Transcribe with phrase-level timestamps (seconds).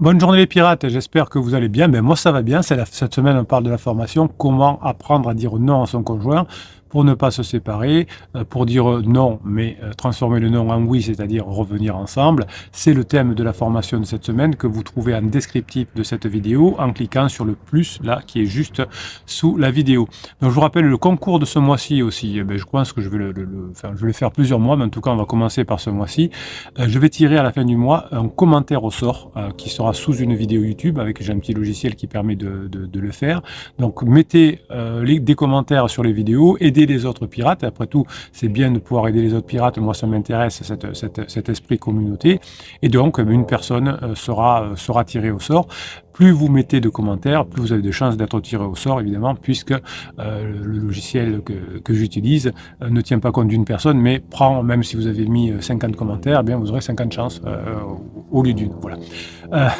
[0.00, 1.86] Bonne journée les pirates, j'espère que vous allez bien.
[1.86, 5.34] Ben moi ça va bien, cette semaine on parle de la formation, comment apprendre à
[5.34, 6.46] dire non à son conjoint
[6.90, 10.82] pour ne pas se séparer, euh, pour dire non, mais euh, transformer le non en
[10.82, 12.46] oui, c'est-à-dire revenir ensemble.
[12.72, 16.02] C'est le thème de la formation de cette semaine que vous trouvez en descriptif de
[16.02, 18.82] cette vidéo en cliquant sur le plus là qui est juste
[19.24, 20.08] sous la vidéo.
[20.40, 22.38] Donc je vous rappelle le concours de ce mois-ci aussi.
[22.38, 23.34] Eh ben, je pense que je vais le,
[23.70, 25.78] enfin, je vais le faire plusieurs mois, mais en tout cas on va commencer par
[25.78, 26.30] ce mois-ci.
[26.78, 29.94] Euh, je vais tirer à la fin du mois un commentaire au sort qui sera
[29.94, 33.42] sous une vidéo YouTube avec j'ai un petit logiciel qui permet de, de, le faire.
[33.78, 34.60] Donc mettez
[35.02, 37.64] les, des commentaires sur les vidéos, les autres pirates.
[37.64, 39.78] Après tout, c'est bien de pouvoir aider les autres pirates.
[39.78, 40.62] Moi, ça m'intéresse,
[41.28, 42.40] cet esprit communauté.
[42.82, 45.66] Et donc, une personne euh, euh, sera tirée au sort
[46.20, 49.34] plus vous mettez de commentaires, plus vous avez de chances d'être tiré au sort, évidemment,
[49.34, 52.52] puisque euh, le logiciel que, j'utilise
[52.86, 56.40] ne tient pas compte d'une personne, mais prend, même si vous avez mis 50 commentaires,
[56.42, 57.40] eh bien vous aurez 50 chances
[58.30, 58.72] au lieu d'une.
[58.82, 58.98] Voilà.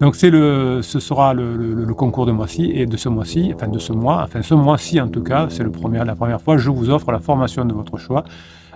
[0.00, 3.78] donc c'est le, ce sera le, concours de mois-ci et de ce mois-ci, enfin de
[3.78, 7.12] ce mois, enfin ce mois-ci en tout cas, c'est la première fois, je vous offre
[7.12, 8.24] la formation de votre choix.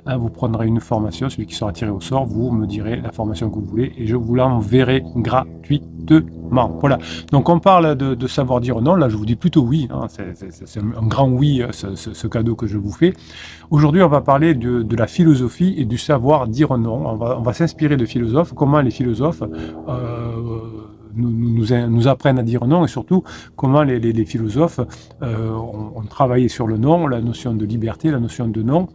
[0.09, 3.11] Hein, vous prendrez une formation, celui qui sera tiré au sort, vous me direz la
[3.11, 6.79] formation que vous voulez et je vous l'enverrai gratuitement.
[6.81, 6.99] Voilà.
[7.33, 8.95] Donc on parle de, savoir dire non.
[8.95, 9.89] Là, je vous dis plutôt oui.
[9.91, 10.07] Hein.
[10.09, 13.15] C'est un grand oui, euh, ce, cadeau que je vous fais.
[13.71, 17.19] Aujourd'hui, on va parler de, la philosophie et du savoir dire non.
[17.21, 18.53] On va, s'inspirer de philosophes.
[18.55, 19.43] Comment les philosophes
[19.89, 20.37] euh,
[21.17, 23.25] nous, apprennent à dire non et surtout
[23.57, 24.81] comment les, philosophes
[25.23, 28.89] euh, ont, travaillé sur le non, la notion de liberté, la notion de non.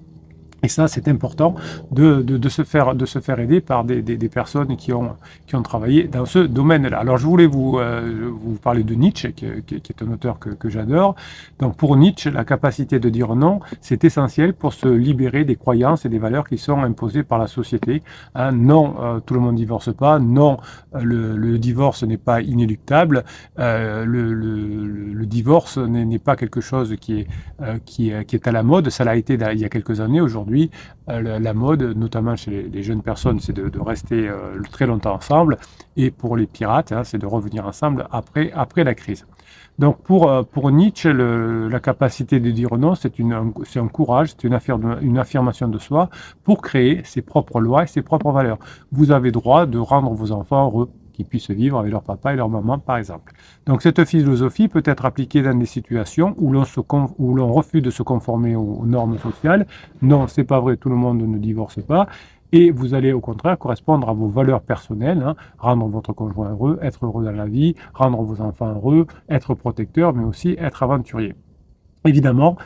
[0.63, 1.55] Et ça, c'est important
[1.91, 5.15] de, de, se faire, de se faire aider par des, des, des, personnes qui ont,
[5.47, 6.99] qui ont travaillé dans ce domaine-là.
[6.99, 10.49] Alors, je voulais vous, euh, vous parler de Nietzsche, qui, qui, est un auteur que,
[10.49, 11.15] que j'adore.
[11.59, 16.05] Donc, pour Nietzsche, la capacité de dire non, c'est essentiel pour se libérer des croyances
[16.05, 18.03] et des valeurs qui sont imposées par la société.
[18.35, 20.19] Hein, non, euh, tout le monde divorce pas.
[20.19, 20.57] Non,
[20.95, 23.23] euh, le, le divorce n'est pas inéluctable.
[23.59, 27.27] Euh, le, le, le, divorce n'est pas quelque chose qui est,
[27.85, 28.89] qui, qui est à la mode.
[28.89, 30.21] Ça l'a été il y a quelques années.
[30.21, 30.50] Aujourd'hui,
[31.09, 35.57] euh, la, mode, notamment chez les, jeunes personnes, c'est de, rester euh, très longtemps ensemble.
[35.97, 39.25] Et pour les pirates, hein, c'est de revenir ensemble après, après la crise.
[39.79, 44.57] Donc pour, euh, pour Nietzsche, la capacité de dire non, c'est un courage, c'est une,
[45.01, 46.09] une affirmation de soi
[46.43, 48.59] pour créer ses propres lois et ses propres valeurs.
[48.91, 52.35] Vous avez droit de rendre vos enfants heureux qui puissent vivre avec leur papa et
[52.35, 53.33] leur maman, par exemple.
[53.65, 58.55] Donc cette philosophie peut être appliquée dans des situations où l'on, refuse de se conformer
[58.55, 59.67] aux, normes sociales.
[60.01, 62.07] Non, c'est pas vrai, tout le monde ne divorce pas.
[62.53, 65.35] Et vous allez au contraire correspondre à vos valeurs personnelles, hein.
[65.57, 70.13] rendre votre conjoint heureux, être heureux dans la vie, rendre vos enfants heureux, être protecteur,
[70.13, 71.33] mais aussi être aventurier.
[72.03, 72.57] Évidemment,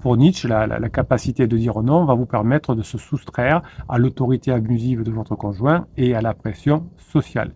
[0.00, 3.98] pour Nietzsche, la, la, capacité de dire non va vous permettre de se soustraire à
[3.98, 7.52] l'autorité abusive de votre conjoint et à la pression sociale.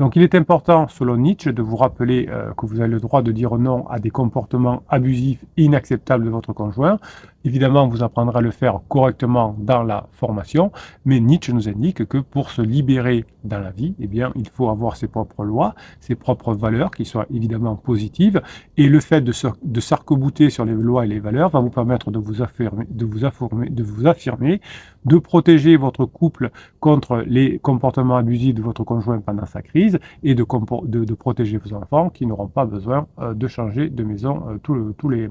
[0.00, 3.20] Donc il est important, selon Nietzsche, de vous rappeler euh, que vous avez le droit
[3.20, 6.98] de dire non à des comportements abusifs inacceptables de votre conjoint.
[7.44, 10.72] Évidemment, vous apprendrez à le faire correctement dans la formation,
[11.06, 14.68] mais Nietzsche nous indique que pour se libérer dans la vie, eh bien, il faut
[14.68, 18.42] avoir ses propres lois, ses propres valeurs qui soient évidemment positives,
[18.76, 22.10] et le fait de, de s'arc-bouter sur les lois et les valeurs va vous permettre
[22.10, 24.60] de vous affirmer, de vous affirmer, de vous affirmer,
[25.06, 30.34] de protéger votre couple contre les comportements abusifs de votre conjoint pendant sa crise et
[30.34, 30.44] de,
[30.84, 34.74] de, protéger vos enfants qui n'auront pas besoin euh, de changer de maison euh, tout,
[34.74, 35.28] le, les,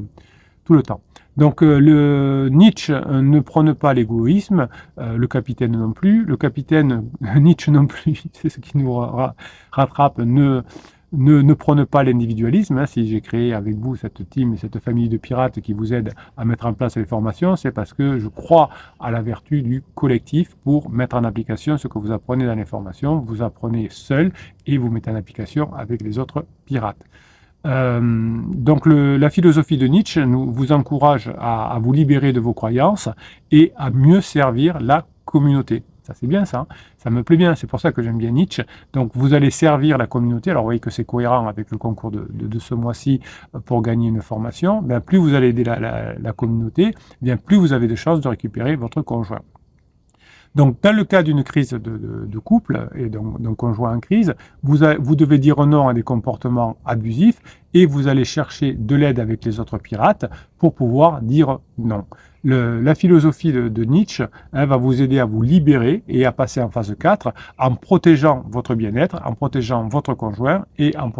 [0.69, 1.01] tout le temps.
[1.35, 7.71] Donc euh, le Nietzsche ne prône pas l'égoïsme, le capitaine non plus, le capitaine Nietzsche
[7.71, 8.93] non plus, c'est ce qui nous
[9.71, 10.61] rattrape, ne
[11.11, 12.77] ne, ne prône pas l'individualisme.
[12.77, 12.85] Hein.
[12.85, 16.13] Si j'ai créé avec vous cette team et cette famille de pirates qui vous aide
[16.37, 18.69] à mettre en place les formations, c'est parce que je crois
[18.99, 22.65] à la vertu du collectif pour mettre en application ce que vous apprenez dans les
[22.65, 23.19] formations.
[23.21, 24.31] Vous apprenez seul
[24.67, 27.03] et vous mettez en application avec les autres pirates.
[27.65, 27.99] Euh,
[28.53, 33.09] donc la philosophie de Nietzsche nous, vous encourage à, vous libérer de vos croyances
[33.51, 35.83] et à mieux servir la communauté.
[36.03, 36.61] Ça, c'est bien ça.
[36.61, 36.67] Hein.
[36.97, 37.53] Ça me plaît bien.
[37.53, 38.63] C'est pour ça que j'aime bien Nietzsche.
[38.93, 40.49] Donc, vous allez servir la communauté.
[40.49, 43.19] Alors, vous voyez que c'est cohérent avec le concours de, ce mois-ci
[43.53, 44.81] euh, pour gagner une formation.
[44.81, 48.75] Bien, plus vous allez aider la, communauté, bien plus vous avez de chances de récupérer
[48.75, 49.41] votre conjoint.
[50.55, 54.77] Donc, dans le cas d'une crise de, couple et d'un conjoint en crise, vous,
[55.15, 57.39] devez dire non à des comportements abusifs
[57.73, 60.25] et vous allez chercher de l'aide avec les autres pirates
[60.57, 62.05] pour pouvoir dire non
[62.43, 64.23] la philosophie de, Nietzsche
[64.53, 68.45] hein, va vous aider à vous libérer et à passer en phase 4 en protégeant
[68.49, 71.11] votre bien-être, en protégeant votre conjoint et en,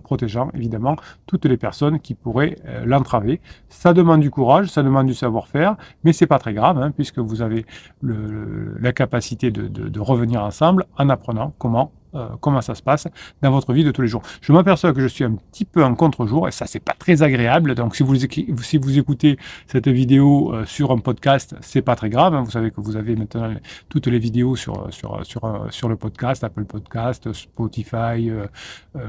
[0.00, 0.96] protégeant évidemment
[1.26, 3.40] toutes les personnes qui pourraient euh, l'entraver.
[3.68, 7.18] Ça demande du courage, ça demande du savoir-faire, mais c'est pas très grave hein, puisque
[7.18, 7.64] vous avez
[8.02, 13.06] la capacité de revenir ensemble en apprenant comment euh, comment ça se passe
[13.42, 14.22] dans votre vie de tous les jours.
[14.40, 17.22] Je m'aperçois que je suis un petit peu en contre-jour et ça c'est pas très
[17.22, 17.74] agréable.
[17.74, 22.34] Donc si vous si écoutez cette vidéo euh, sur un podcast, c'est pas très grave.
[22.34, 22.42] Hein.
[22.42, 23.52] Vous savez que vous avez maintenant
[23.88, 28.30] toutes les vidéos sur euh, le podcast, Apple Podcast, Spotify,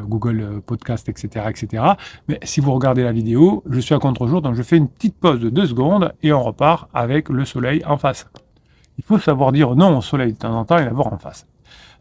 [0.08, 1.84] Google Podcast, etc., etc.
[2.28, 5.16] Mais si vous regardez la vidéo, je suis à contre-jour, donc je fais une petite
[5.16, 8.28] pause de deux secondes et on repart avec le soleil en face.
[8.98, 11.48] Il faut savoir dire non au soleil de temps en temps et l'avoir en face.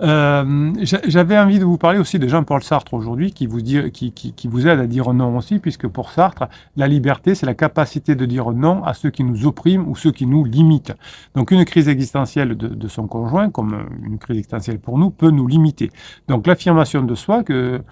[0.01, 4.87] Euh, j'avais envie de vous parler aussi de Jean-Paul Sartre aujourd'hui, qui vous, aide à
[4.87, 8.95] dire non aussi, puisque pour Sartre, la liberté, c'est la capacité de dire non à
[8.95, 10.95] ceux qui nous oppriment ou ceux qui nous limitent.
[11.35, 15.47] Donc une crise existentielle de, son conjoint, comme une crise existentielle pour nous, peut nous
[15.47, 15.91] limiter.
[16.29, 17.83] Donc l'affirmation de soi que,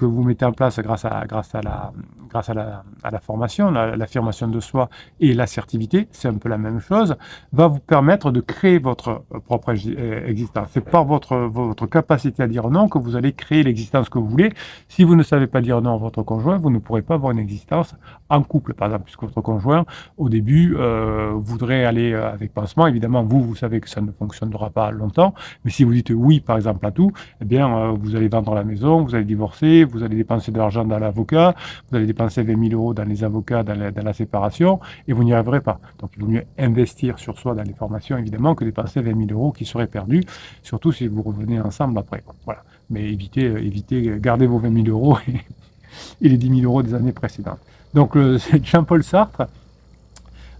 [0.00, 1.26] vous mettez en place grâce à,
[1.62, 4.88] la, formation, l'affirmation de soi
[5.20, 7.16] et l'assertivité, c'est un peu la même chose,
[7.52, 9.70] va vous permettre de créer votre propre
[10.26, 10.68] existence.
[10.72, 14.28] C'est par votre votre capacité à dire non que vous allez créer l'existence que vous
[14.28, 14.52] voulez.
[14.88, 17.32] Si vous ne savez pas dire non à votre conjoint, vous ne pourrez pas avoir
[17.32, 17.94] une existence
[18.28, 19.84] en couple, par exemple, puisque votre conjoint,
[20.16, 22.86] au début, euh, voudrait aller euh, avec pansement.
[22.86, 26.40] Évidemment, vous, vous savez que ça ne fonctionnera pas longtemps, mais si vous dites oui,
[26.40, 29.84] par exemple, à tout, eh bien, euh, vous allez vendre la maison, vous allez divorcer,
[29.84, 31.54] vous allez dépenser de l'argent dans l'avocat,
[31.90, 35.32] vous allez dépenser 20 000 euros dans les avocats, dans la, séparation, et vous n'y
[35.32, 35.80] arriverez pas.
[35.98, 39.30] Donc, il vaut mieux investir sur soi dans les formations, évidemment, que dépenser 20 000
[39.32, 40.24] euros qui seraient perdus,
[40.62, 42.22] surtout si vous revenez ensemble après.
[42.44, 42.62] Voilà.
[42.90, 45.18] Mais évitez, euh, évitez, euh, gardez vos 20 000 euros
[46.20, 47.60] et, les 10 000 euros des années précédentes.
[47.94, 48.16] Donc
[48.62, 49.46] Jean-Paul Sartre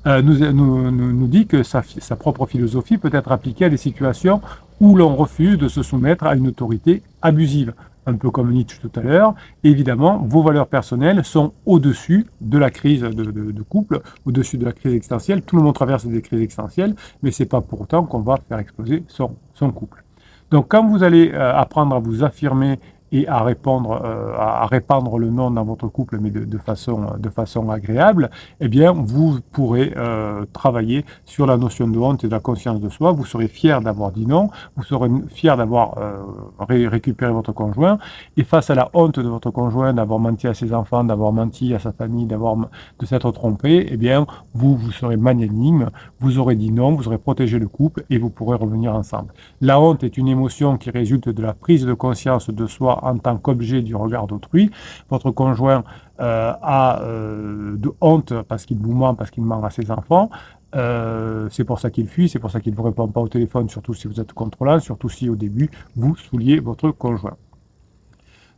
[0.06, 3.76] euh, nous, nous, nous, dit que sa, sa, propre philosophie peut être appliquée à des
[3.76, 4.40] situations
[4.80, 7.74] où l'on refuse de se soumettre à une autorité abusive.
[8.06, 9.34] Un peu comme Nietzsche tout à l'heure.
[9.62, 14.64] Évidemment, vos valeurs personnelles sont au-dessus de la crise de, de, de couple, au-dessus de
[14.64, 15.42] la crise existentielle.
[15.42, 18.58] Tout le monde traverse des crises existentielles, mais c'est pas pour autant qu'on va faire
[18.58, 20.02] exploser son, son couple.
[20.50, 22.78] Donc quand vous allez euh, apprendre à vous affirmer
[23.12, 27.28] et à répondre, euh, à répandre le nom dans votre couple, mais de, façon, de
[27.28, 28.30] façon agréable,
[28.60, 32.80] eh bien, vous pourrez euh, travailler sur la notion de honte et de la conscience
[32.80, 33.12] de soi.
[33.12, 36.22] Vous serez fier d'avoir dit non, vous serez fier d'avoir euh,
[36.58, 37.98] ré récupéré votre conjoint,
[38.36, 41.74] et face à la honte de votre conjoint d'avoir menti à ses enfants, d'avoir menti
[41.74, 45.90] à sa famille, d'avoir de s'être trompé, eh bien, vous vous serez magnanime,
[46.20, 49.32] vous aurez dit non, vous aurez protégé le couple et vous pourrez revenir ensemble.
[49.60, 53.18] La honte est une émotion qui résulte de la prise de conscience de soi en
[53.18, 54.70] tant qu'objet du regard d'autrui.
[55.08, 55.84] Votre conjoint
[56.20, 60.30] euh, a euh, de honte parce qu'il vous ment, parce qu'il ment à ses enfants.
[60.74, 63.28] Euh, c'est pour ça qu'il fuit, c'est pour ça qu'il ne vous répond pas au
[63.28, 67.36] téléphone, surtout si vous êtes contrôlant, surtout si au début vous souliez votre conjoint.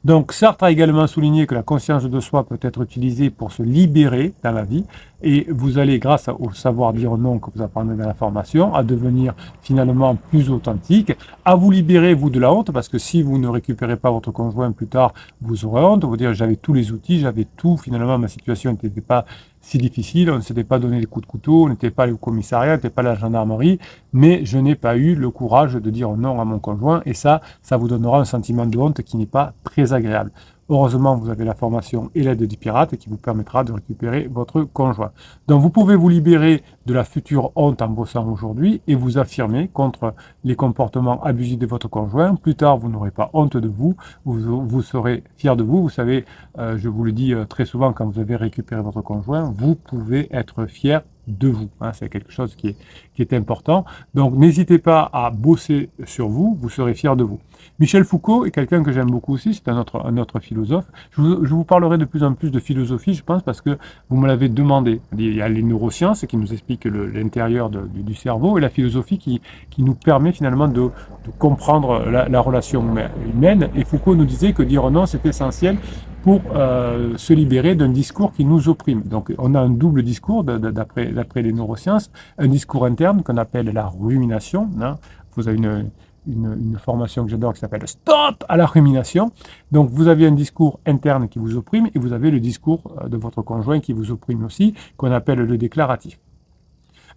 [0.05, 3.63] Donc Sartre a également souligné que la conscience de soi peut être utilisée pour se
[3.63, 4.85] libérer dans la vie.
[5.23, 8.83] Et vous allez, grâce au savoir dire non que vous apprenez dans la formation, à
[8.83, 11.13] devenir finalement plus authentique,
[11.45, 14.33] à vous libérer, vous, de la honte, parce que si vous ne récupérez pas votre
[14.33, 18.19] conjoint plus tard, vous aurez honte, vous dire j'avais tous les outils, j'avais tout, finalement
[18.19, 19.25] ma situation n'était pas
[19.62, 22.17] si difficile, on ne s'était pas donné les coups de couteau, on n'était pas au
[22.17, 23.79] commissariat, on n'était pas à la gendarmerie,
[24.12, 27.41] mais je n'ai pas eu le courage de dire non à mon conjoint, et ça,
[27.62, 30.32] ça vous donnera un sentiment de honte qui n'est pas très agréable.
[30.69, 34.62] Heureusement, vous avez la formation et l'aide du pirate qui vous permettra de récupérer votre
[34.62, 35.12] conjoint.
[35.49, 39.69] Donc vous pouvez vous libérer de la future honte en bossant aujourd'hui et vous affirmer
[39.69, 40.14] contre
[40.44, 42.37] les comportements abusifs de votre conjoint.
[42.37, 45.82] Plus tard, vous n'aurez pas honte de vous, vous, serez fier de vous.
[45.82, 46.25] Vous savez,
[46.58, 49.75] euh, je vous le dis euh, très souvent quand vous avez récupéré votre conjoint, vous
[49.75, 51.69] pouvez être fier de vous.
[51.81, 52.76] Hein, c'est quelque chose qui est,
[53.14, 53.84] qui est important.
[54.14, 57.41] Donc n'hésitez pas à bosser sur vous, vous serez fier de vous.
[57.79, 60.84] Michel Foucault est quelqu'un que j'aime beaucoup aussi, c'est un autre, un autre philosophe.
[61.12, 63.79] Je vous, je vous, parlerai de plus en plus de philosophie, je pense, parce que
[64.08, 65.00] vous me l'avez demandé.
[65.17, 69.41] Il y a les neurosciences qui nous expliquent l'intérieur du, cerveau et la philosophie qui,
[69.70, 72.84] qui nous permet finalement de, de comprendre la relation
[73.32, 73.69] humaine.
[73.74, 75.79] Et Foucault nous disait que dire non, c'est essentiel
[76.22, 79.02] pour euh, se libérer d'un discours qui nous opprime.
[79.02, 83.86] Donc on a un double discours d'après les neurosciences, un discours interne qu'on appelle la
[83.86, 84.70] rumination.
[84.81, 84.98] Hein.
[85.34, 85.91] Vous avez une,
[86.26, 89.32] une, formation que j'adore qui s'appelle Stop à la rumination.
[89.70, 93.08] Donc vous avez un discours interne qui vous opprime et vous avez le discours euh,
[93.08, 96.19] de votre conjoint qui vous opprime aussi, qu'on appelle le déclaratif.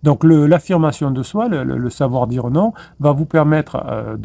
[0.06, 4.16] Donc l'affirmation de soi, le, savoir dire non, va vous permettre euh,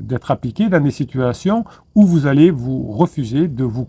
[0.00, 3.86] d'être appliqué dans des situations où vous allez vous refuser de vous,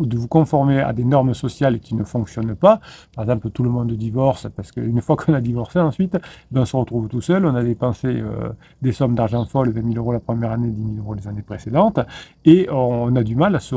[0.00, 2.80] de vous conformer à des normes sociales qui ne fonctionnent pas.
[3.14, 6.16] Par exemple, tout le monde divorce parce qu'une fois qu'on a divorcé, ensuite,
[6.50, 8.48] ben, on se retrouve tout seul, on a dépensé euh,
[8.80, 11.42] des sommes d'argent folles, 20 000 euros la première année, 10 000 euros les années
[11.42, 12.00] précédentes,
[12.46, 13.74] et on a du mal à se,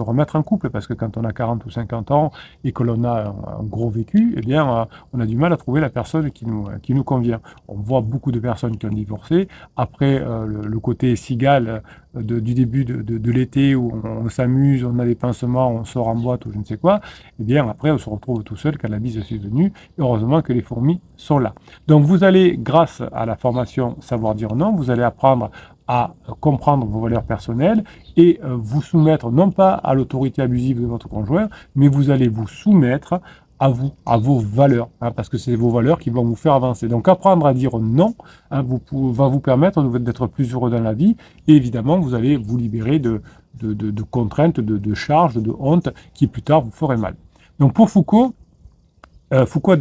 [0.00, 2.30] remettre en couple parce que quand on a 40 ou 50 ans
[2.64, 5.58] et que l'on a un, gros vécu, eh bien, euh, on a du mal à
[5.58, 7.40] trouver la personne qui nous, qui nous convient.
[7.66, 9.48] On voit beaucoup de personnes qui ont divorcé.
[9.76, 11.82] Après le, côté cigale
[12.14, 16.46] du début de, l'été où on, s'amuse, on a des pansements, on sort en boîte
[16.46, 17.00] ou je ne sais quoi,
[17.40, 19.72] eh bien après on se retrouve tout seul quand la bise est venue.
[19.98, 21.54] Heureusement que les fourmis sont là.
[21.86, 25.50] Donc vous allez, grâce à la formation Savoir dire non, vous allez apprendre
[25.86, 27.82] à comprendre vos valeurs personnelles
[28.16, 32.28] et euh, vous soumettre non pas à l'autorité abusive de votre conjoint, mais vous allez
[32.28, 33.20] vous soumettre
[33.60, 36.52] à vous, à vos valeurs, hein, parce que c'est vos valeurs qui vont vous faire
[36.52, 36.88] avancer.
[36.88, 38.14] Donc apprendre à dire non
[38.50, 42.56] hein, va vous permettre d'être plus heureux dans la vie, et évidemment vous allez vous
[42.56, 43.20] libérer de,
[44.10, 47.16] contraintes, de, charges, de honte qui plus tard vous feraient mal.
[47.58, 48.34] Donc pour Foucault,
[49.34, 49.76] euh, Foucault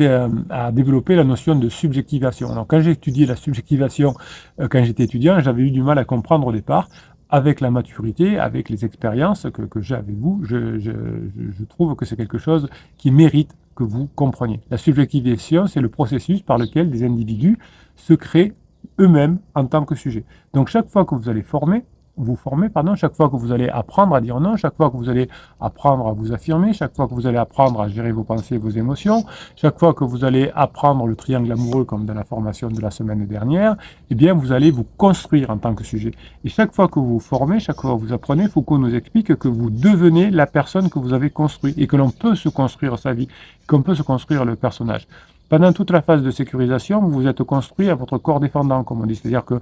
[0.50, 2.52] a, développé la notion de subjectivation.
[2.52, 4.14] Alors, quand j'ai étudié la subjectivation,
[4.60, 6.90] euh, quand j'étais étudiant, j'avais eu du mal à comprendre au départ.
[7.30, 12.38] Avec la maturité, avec les expériences que, j'ai avec vous, je trouve que c'est quelque
[12.38, 14.60] chose qui mérite que vous compreniez.
[14.72, 17.60] La subjectivation, c'est le processus par lequel des individus
[17.96, 18.56] se créent
[19.00, 20.26] eux-mêmes en tant que sujet.
[20.54, 21.84] Donc chaque fois que vous allez former,
[22.18, 24.98] vous former, pardon, chaque fois que vous allez apprendre à dire non, chaque fois que
[24.98, 28.24] vous allez apprendre à vous affirmer, chaque fois que vous allez apprendre à gérer vos
[28.24, 29.24] pensées vos émotions,
[29.56, 32.92] chaque fois que vous allez apprendre le triangle amoureux comme dans la formation de la
[32.92, 33.76] semaine dernière,
[34.10, 36.12] eh bien, vous allez vous construire en tant que sujet.
[36.44, 39.36] Et chaque fois que vous vous formez, chaque fois que vous apprenez, Foucault nous explique
[39.36, 42.98] que vous devenez la personne que vous avez construite et que l'on peut se construire
[42.98, 43.28] sa vie,
[43.68, 45.08] qu'on peut se construire le personnage.
[45.50, 49.02] Pendant toute la phase de sécurisation, vous vous êtes construit à votre corps défendant, comme
[49.02, 49.16] on dit.
[49.16, 49.56] C'est-à-dire que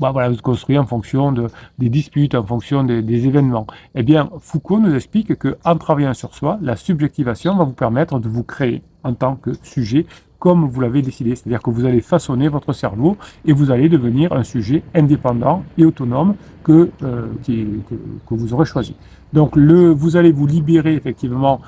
[0.00, 3.66] bah voilà, vous êtes construit en fonction de, des disputes, en fonction des, des, événements.
[3.94, 8.28] Eh bien, Foucault nous explique qu'en travaillant sur soi, la subjectivation va vous permettre de
[8.28, 10.06] vous créer en tant que sujet
[10.38, 11.34] comme vous l'avez décidé.
[11.34, 15.84] C'est-à-dire que vous allez façonner votre cerveau et vous allez devenir un sujet indépendant et
[15.84, 18.94] autonome que, euh, qui, que, que, vous aurez choisi.
[19.32, 21.60] Donc le, vous allez vous libérer effectivement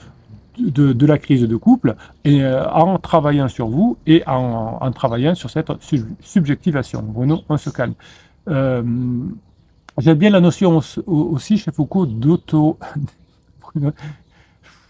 [0.61, 5.51] de, la crise de couple et euh, en travaillant sur vous et en, travaillant sur
[5.51, 5.71] cette
[6.21, 7.03] subjectivation.
[7.03, 7.95] Bruno, on se calme.
[8.49, 8.83] Euh,
[9.99, 12.79] J'aime bien la notion aussi chez Foucault d'auto.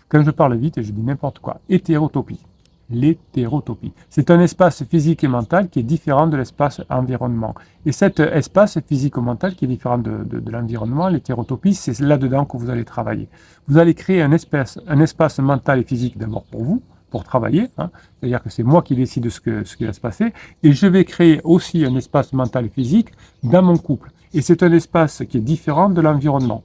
[0.09, 1.61] Quand je parle vite, je dis n'importe quoi.
[1.69, 2.41] Hétérotopie
[2.91, 3.93] l'hétérotopie.
[4.09, 7.55] C'est un espace physique et mental qui est différent de l'espace environnement.
[7.87, 12.57] Et cet espace physique et mental qui est différent de, l'environnement, l'hétérotopie, c'est là-dedans que
[12.57, 13.29] vous allez travailler.
[13.69, 17.69] Vous allez créer un espace, un espace mental et physique d'abord pour vous, pour travailler,
[17.79, 17.91] hein.
[18.19, 20.33] c'est-à-dire que c'est moi qui décide de ce, que, ce qui va se passer,
[20.63, 23.09] et je vais créer aussi un espace mental et physique
[23.43, 24.11] dans mon couple.
[24.33, 26.63] Et c'est un espace qui est différent de l'environnement.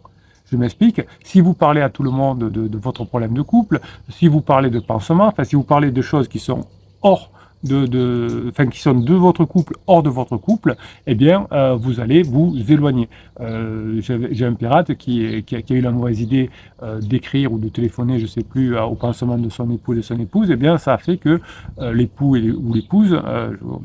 [0.52, 1.02] Je m'explique.
[1.24, 4.70] Si vous parlez à tout le monde de, votre problème de couple, si vous parlez
[4.70, 6.68] de pansement, enfin, si vous parlez de choses qui sont
[7.02, 7.32] hors
[7.64, 10.75] de, de, enfin, qui sont de votre couple, hors de votre couple,
[11.08, 13.10] eh bien, euh, vous allez vous éloigner.
[13.42, 16.52] Euh, J'ai un pirate qui, qui, a, qui, a, eu la mauvaise idée
[16.84, 19.98] euh, d'écrire ou de téléphoner, je ne sais plus, au pansement de son époux et
[19.98, 20.52] de son épouse.
[20.52, 21.42] Eh bien, ça a fait que
[21.80, 23.20] euh, l'époux ou l'épouse,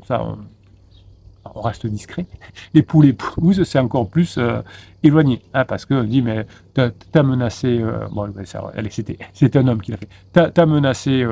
[0.06, 0.36] ça,
[1.54, 2.26] on reste discret.
[2.74, 4.60] L'époux, l'épouse, c'est encore plus euh,
[5.02, 8.44] éloigné, hein, parce que dit mais t'as menacé, euh, bon, ben,
[8.90, 10.08] c'était, c'est un homme qui l'a fait.
[10.32, 11.26] T'as as menacé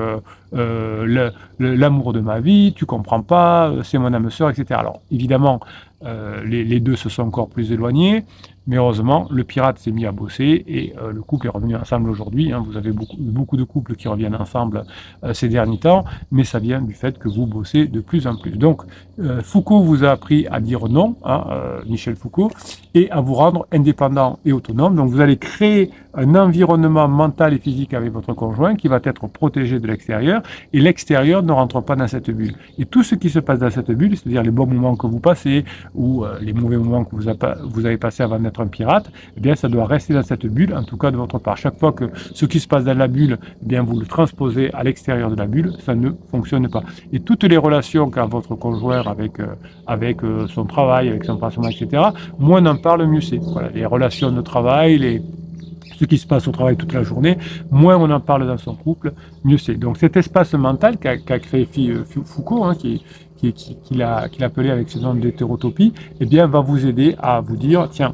[0.52, 4.66] euh, l'amour de ma vie, tu comprends pas, c'est mon âme sœur, etc.
[4.78, 5.60] Alors évidemment,
[6.02, 8.24] les, les, deux se sont encore plus éloignés.
[8.68, 12.10] Mais heureusement, le pirate s'est mis à bosser et euh, le couple est revenu ensemble
[12.10, 12.52] aujourd'hui.
[12.52, 12.62] Hein.
[12.64, 14.84] Vous avez beaucoup, beaucoup, de couples qui reviennent ensemble
[15.24, 18.36] euh, ces derniers temps, mais ça vient du fait que vous bossez de plus en
[18.36, 18.58] plus.
[18.58, 18.82] Donc,
[19.20, 21.46] euh, Foucault vous a appris à dire non, hein,
[21.86, 22.50] Michel Foucault,
[22.92, 24.94] et à vous rendre indépendant et autonome.
[24.94, 29.28] Donc, vous allez créer un environnement mental et physique avec votre conjoint qui va être
[29.28, 32.54] protégé de l'extérieur, et l'extérieur ne rentre pas dans cette bulle.
[32.78, 35.20] Et tout ce qui se passe dans cette bulle, c'est-à-dire les bons moments que vous
[35.20, 37.30] passez ou les mauvais moments que vous,
[37.70, 40.74] vous avez passés avant d'être un pirate, eh bien, ça doit rester dans cette bulle,
[40.74, 41.56] en tout cas de votre part.
[41.56, 44.72] Chaque fois que ce qui se passe dans la bulle, eh bien, vous le transposez
[44.74, 46.82] à l'extérieur de la bulle, ça ne fonctionne pas.
[47.12, 49.46] Et toutes les relations qu'a votre conjoint avec, euh,
[49.86, 52.02] avec euh, son travail, avec son patron, etc.,
[52.38, 53.38] moins on en parle, mieux c'est.
[53.52, 55.22] Voilà, les relations de travail, les
[55.98, 57.38] ce qui se passe au travail toute la journée,
[57.70, 59.12] moins on en parle dans son couple,
[59.44, 59.74] mieux c'est.
[59.74, 63.02] Donc cet espace mental qu'a créé euh, Foucault, hein, qui,
[63.36, 68.12] qui, avec ce nom d'hétérotopie, eh bien, va vous aider à vous dire, tiens,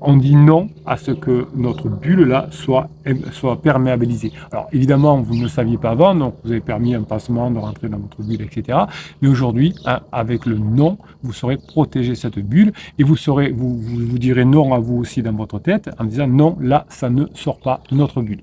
[0.00, 2.88] on dit non à ce que notre bulle-là soit,
[3.32, 4.32] soit perméabilisée.
[4.52, 7.58] Alors évidemment, vous ne le saviez pas avant, donc vous avez permis un passement de
[7.58, 8.78] rentrer dans votre bulle, etc.
[9.20, 13.78] Mais aujourd'hui, hein, avec le non, vous saurez protéger cette bulle et vous, saurez, vous,
[13.78, 17.26] vous direz non à vous aussi dans votre tête en disant non, là, ça ne
[17.34, 18.42] sort pas de notre bulle.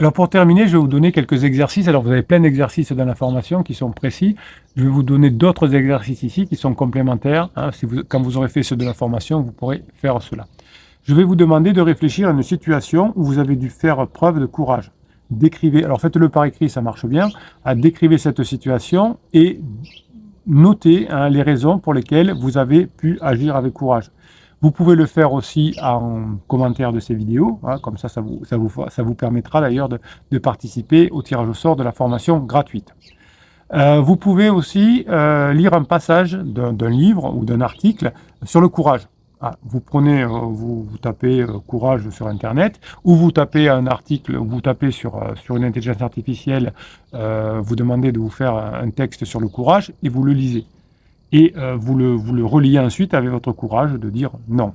[0.00, 1.86] Alors pour terminer, je vais vous donner quelques exercices.
[1.86, 4.34] Alors vous avez plein d'exercices dans la formation qui sont précis.
[4.74, 7.50] Je vais vous donner d'autres exercices ici qui sont complémentaires.
[7.54, 7.70] Hein.
[7.70, 10.46] Si quand vous aurez fait ceux de la formation, vous pourrez faire cela.
[11.02, 14.40] Je vais vous demander de réfléchir à une situation où vous avez dû faire preuve
[14.40, 14.90] de courage.
[15.30, 17.28] décrivez, alors faites-le par écrit, ça marche bien,
[17.66, 19.60] à décrivez cette situation et
[20.46, 24.10] notez hein, les raisons pour lesquelles vous avez pu agir avec courage.
[24.62, 28.44] Vous pouvez le faire aussi en commentaire de ces vidéos, hein, comme ça, ça vous,
[28.44, 32.40] ça vous, ça vous permettra d'ailleurs de, participer au tirage au sort de la formation
[32.40, 32.94] gratuite.
[33.72, 38.12] Euh, vous pouvez aussi euh, lire un passage d'un livre ou d'un article
[38.44, 39.08] sur le courage.
[39.40, 44.36] Ah, vous prenez, euh, vous, vous, tapez courage sur Internet, ou vous tapez un article,
[44.36, 46.74] vous tapez sur, sur une intelligence artificielle,
[47.14, 50.66] vous demandez de vous faire un texte sur le courage, et vous le lisez
[51.32, 54.72] et euh, vous, le, vous le reliez ensuite avec votre courage de dire non.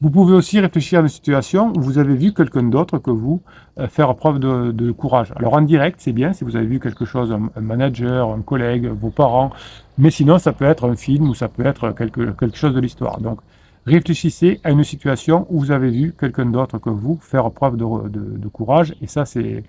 [0.00, 3.40] Vous pouvez aussi réfléchir à une situation où vous avez vu quelqu'un d'autre que vous
[3.78, 5.32] euh, faire preuve de, de, courage.
[5.36, 8.86] Alors en direct, c'est bien si vous avez vu quelque chose, un, manager, un collègue,
[8.86, 9.52] vos parents,
[9.98, 12.80] mais sinon ça peut être un film ou ça peut être quelque, quelque chose de
[12.80, 13.20] l'histoire.
[13.20, 13.38] Donc
[13.86, 18.08] réfléchissez à une situation où vous avez vu quelqu'un d'autre que vous faire preuve de,
[18.08, 19.62] de, de courage et ça c'est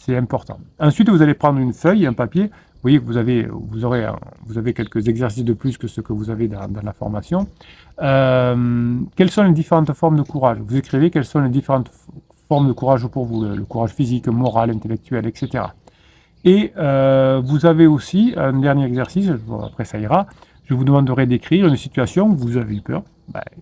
[0.00, 0.58] c'est important.
[0.78, 2.44] Ensuite, vous allez prendre une feuille, un papier.
[2.44, 3.18] Vous voyez que vous
[4.56, 7.46] avez, quelques exercices de plus que ce que vous avez dans, la formation.
[8.00, 10.56] Euh, quelles sont les différentes formes de courage?
[10.66, 11.90] Vous écrivez quelles sont les différentes
[12.48, 15.64] formes de courage pour vous, le, courage physique, moral, intellectuel, etc.
[16.44, 19.28] Et euh, vous avez aussi un dernier exercice,
[19.62, 20.26] après ça ira,
[20.64, 23.02] je vous demanderai d'écrire une situation où vous avez eu peur,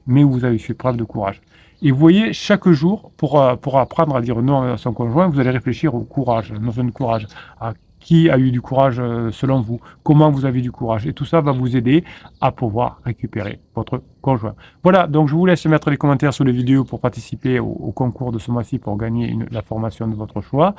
[0.06, 1.40] mais où vous avez fait preuve de courage.
[1.82, 5.28] Et vous voyez, chaque jour, pour, euh, pour apprendre à dire non à son conjoint,
[5.28, 7.26] vous allez réfléchir au courage, la notion de courage.
[7.60, 9.80] À qui a eu du courage euh, selon vous?
[10.04, 11.06] Comment vous avez du courage?
[11.06, 12.04] Et tout ça va vous aider
[12.40, 14.54] à pouvoir récupérer votre conjoint.
[14.84, 17.92] Voilà, donc je vous laisse mettre les commentaires sous les vidéos pour participer au, au
[17.92, 20.74] concours de ce mois-ci pour gagner une, la formation de votre choix.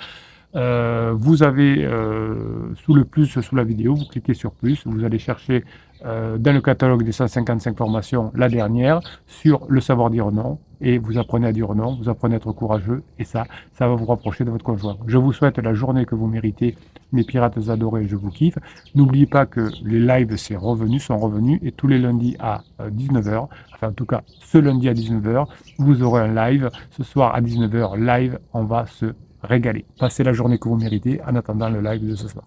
[0.55, 5.03] Euh, vous avez euh, sous le plus sous la vidéo, vous cliquez sur plus, vous
[5.03, 5.63] allez chercher
[6.05, 10.97] euh, dans le catalogue des 155 formations la dernière sur le savoir dire non et
[10.97, 14.05] vous apprenez à dire non, vous apprenez à être courageux et ça, ça va vous
[14.05, 14.97] rapprocher de votre conjoint.
[15.07, 16.75] Je vous souhaite la journée que vous méritez,
[17.11, 18.57] mes pirates adorés, je vous kiffe.
[18.95, 23.47] N'oubliez pas que les lives c'est revenus, sont revenus et tous les lundis à 19h,
[23.73, 25.45] enfin en tout cas ce lundi à 19h,
[25.77, 26.69] vous aurez un live.
[26.91, 29.85] Ce soir à 19h live, on va se régaler.
[29.99, 32.45] Passez la journée que vous méritez en attendant le live de ce soir.